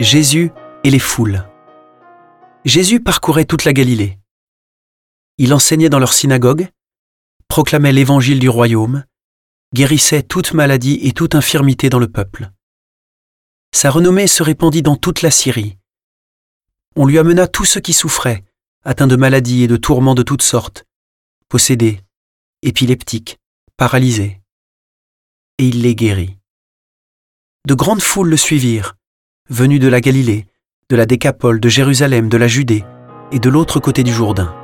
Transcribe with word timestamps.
Jésus 0.00 0.50
et 0.82 0.90
les 0.90 0.98
foules. 0.98 1.48
Jésus 2.64 2.98
parcourait 2.98 3.44
toute 3.44 3.64
la 3.64 3.72
Galilée. 3.72 4.18
Il 5.38 5.54
enseignait 5.54 5.88
dans 5.88 6.00
leur 6.00 6.12
synagogue, 6.12 6.68
proclamait 7.46 7.92
l'évangile 7.92 8.40
du 8.40 8.48
royaume, 8.48 9.04
guérissait 9.72 10.24
toute 10.24 10.52
maladie 10.52 10.98
et 11.02 11.12
toute 11.12 11.36
infirmité 11.36 11.90
dans 11.90 12.00
le 12.00 12.08
peuple. 12.08 12.50
Sa 13.72 13.90
renommée 13.90 14.26
se 14.26 14.42
répandit 14.42 14.82
dans 14.82 14.96
toute 14.96 15.22
la 15.22 15.30
Syrie. 15.30 15.78
On 16.96 17.06
lui 17.06 17.18
amena 17.18 17.46
tous 17.46 17.64
ceux 17.64 17.80
qui 17.80 17.92
souffraient, 17.92 18.44
atteints 18.84 19.06
de 19.06 19.16
maladies 19.16 19.62
et 19.62 19.68
de 19.68 19.76
tourments 19.76 20.16
de 20.16 20.24
toutes 20.24 20.42
sortes, 20.42 20.84
possédés, 21.48 22.00
épileptiques, 22.62 23.38
paralysés. 23.76 24.40
Et 25.58 25.68
il 25.68 25.82
les 25.82 25.94
guérit. 25.94 26.36
De 27.68 27.74
grandes 27.74 28.02
foules 28.02 28.28
le 28.28 28.36
suivirent, 28.36 28.96
venus 29.50 29.78
de 29.78 29.88
la 29.88 30.00
Galilée, 30.00 30.46
de 30.88 30.96
la 30.96 31.04
Décapole, 31.04 31.60
de 31.60 31.68
Jérusalem, 31.68 32.30
de 32.30 32.38
la 32.38 32.48
Judée 32.48 32.82
et 33.30 33.38
de 33.38 33.50
l'autre 33.50 33.78
côté 33.78 34.02
du 34.02 34.10
Jourdain. 34.10 34.63